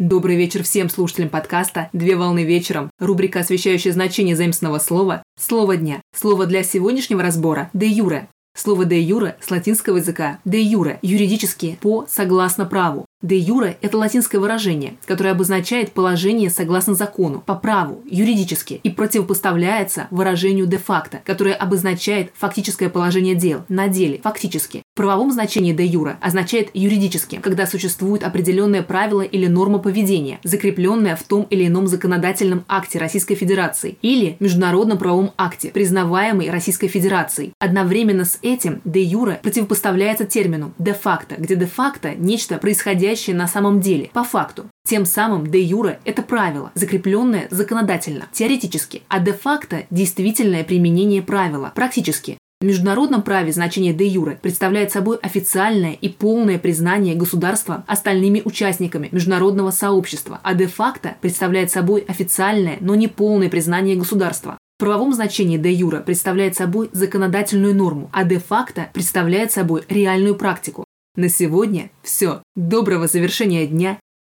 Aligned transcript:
Добрый 0.00 0.34
вечер 0.36 0.62
всем 0.62 0.88
слушателям 0.88 1.28
подкаста 1.28 1.90
«Две 1.92 2.16
волны 2.16 2.42
вечером». 2.42 2.90
Рубрика, 2.98 3.40
освещающая 3.40 3.92
значение 3.92 4.34
заимственного 4.34 4.78
слова 4.78 5.22
«Слово 5.38 5.76
дня». 5.76 6.00
Слово 6.16 6.46
для 6.46 6.62
сегодняшнего 6.62 7.22
разбора– 7.22 7.68
«де 7.74 7.86
юре». 7.86 8.26
Слово 8.56 8.86
«де 8.86 8.98
юре» 8.98 9.36
с 9.42 9.50
латинского 9.50 9.98
языка 9.98 10.38
«де 10.46 10.62
юре»– 10.62 10.98
юридически 11.02 11.78
«по 11.82 12.06
согласно 12.08 12.64
праву». 12.64 13.04
Де 13.22 13.36
юре– 13.36 13.76
это 13.82 13.98
латинское 13.98 14.40
выражение, 14.40 14.94
которое 15.04 15.32
обозначает 15.32 15.92
положение 15.92 16.48
согласно 16.48 16.94
закону, 16.94 17.42
по 17.44 17.54
праву, 17.54 18.02
юридически, 18.10 18.80
и 18.82 18.88
противопоставляется 18.88 20.08
выражению 20.10 20.66
де 20.66 20.78
факто, 20.78 21.20
которое 21.26 21.52
обозначает 21.52 22.32
фактическое 22.34 22.88
положение 22.88 23.34
дел, 23.34 23.64
на 23.68 23.88
деле, 23.88 24.18
фактически. 24.24 24.82
Правовом 25.00 25.32
значении 25.32 25.72
де 25.72 25.86
юре 25.86 26.18
означает 26.20 26.68
юридически, 26.74 27.36
когда 27.36 27.66
существует 27.66 28.22
определенное 28.22 28.82
правило 28.82 29.22
или 29.22 29.46
норма 29.46 29.78
поведения, 29.78 30.40
закрепленная 30.42 31.16
в 31.16 31.22
том 31.22 31.46
или 31.48 31.68
ином 31.68 31.86
законодательном 31.86 32.66
акте 32.68 32.98
Российской 32.98 33.34
Федерации 33.34 33.96
или 34.02 34.36
международном 34.40 34.98
правовом 34.98 35.30
акте, 35.38 35.70
признаваемый 35.70 36.50
Российской 36.50 36.88
Федерацией. 36.88 37.52
Одновременно 37.58 38.26
с 38.26 38.38
этим 38.42 38.82
де 38.84 39.02
юре 39.02 39.40
противопоставляется 39.42 40.26
термину 40.26 40.74
де 40.78 40.92
факто, 40.92 41.36
где 41.38 41.56
де 41.56 41.64
факто– 41.64 42.14
нечто 42.18 42.58
происходящее 42.58 43.34
на 43.34 43.48
самом 43.48 43.80
деле, 43.80 44.10
по 44.12 44.22
факту. 44.22 44.66
Тем 44.86 45.06
самым 45.06 45.46
де 45.46 45.62
юре– 45.62 45.98
это 46.04 46.20
правило, 46.20 46.72
закрепленное 46.74 47.48
законодательно, 47.50 48.28
теоретически, 48.32 49.00
а 49.08 49.18
де 49.18 49.32
факто– 49.32 49.84
действительное 49.90 50.62
применение 50.62 51.22
правила, 51.22 51.72
практически. 51.74 52.36
В 52.62 52.66
международном 52.66 53.22
праве 53.22 53.52
значение 53.52 53.94
де 53.94 54.06
юре 54.06 54.38
представляет 54.42 54.92
собой 54.92 55.16
официальное 55.16 55.94
и 55.94 56.10
полное 56.10 56.58
признание 56.58 57.14
государства 57.14 57.84
остальными 57.86 58.42
участниками 58.44 59.08
международного 59.12 59.70
сообщества, 59.70 60.40
а 60.42 60.52
де 60.52 60.66
факто 60.66 61.16
представляет 61.22 61.70
собой 61.70 62.04
официальное, 62.06 62.76
но 62.80 62.94
не 62.96 63.08
полное 63.08 63.48
признание 63.48 63.96
государства. 63.96 64.58
В 64.76 64.80
правовом 64.80 65.14
значении 65.14 65.56
де 65.56 65.72
юре 65.72 66.00
представляет 66.00 66.54
собой 66.54 66.90
законодательную 66.92 67.74
норму, 67.74 68.10
а 68.12 68.24
де 68.24 68.38
факто 68.38 68.90
представляет 68.92 69.52
собой 69.52 69.84
реальную 69.88 70.34
практику. 70.34 70.84
На 71.16 71.30
сегодня 71.30 71.90
все. 72.02 72.42
Доброго 72.56 73.08
завершения 73.08 73.66
дня. 73.66 73.98